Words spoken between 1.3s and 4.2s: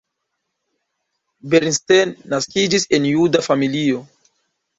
Bernstein naskiĝis en juda familio.